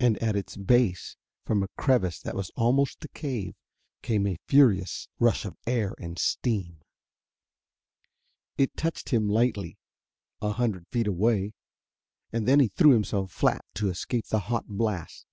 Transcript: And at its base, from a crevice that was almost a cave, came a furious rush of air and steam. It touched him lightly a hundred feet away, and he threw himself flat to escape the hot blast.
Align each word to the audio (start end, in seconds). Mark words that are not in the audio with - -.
And 0.00 0.16
at 0.22 0.34
its 0.34 0.56
base, 0.56 1.18
from 1.44 1.62
a 1.62 1.68
crevice 1.76 2.18
that 2.20 2.34
was 2.34 2.50
almost 2.56 3.04
a 3.04 3.08
cave, 3.08 3.54
came 4.00 4.26
a 4.26 4.38
furious 4.48 5.08
rush 5.18 5.44
of 5.44 5.58
air 5.66 5.94
and 5.98 6.18
steam. 6.18 6.80
It 8.56 8.78
touched 8.78 9.10
him 9.10 9.28
lightly 9.28 9.76
a 10.40 10.52
hundred 10.52 10.88
feet 10.88 11.06
away, 11.06 11.52
and 12.32 12.48
he 12.62 12.68
threw 12.68 12.92
himself 12.92 13.30
flat 13.30 13.62
to 13.74 13.90
escape 13.90 14.28
the 14.28 14.40
hot 14.48 14.68
blast. 14.68 15.26